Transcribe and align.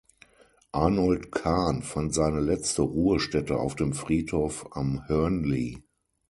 Arnold 0.71 1.29
Cahn 1.31 1.83
fand 1.83 2.11
seine 2.15 2.39
letzte 2.39 2.81
Ruhestätte 2.81 3.59
auf 3.59 3.75
dem 3.75 3.93
Friedhof 3.93 4.65
am 4.75 5.07
Hörnli. 5.07 5.83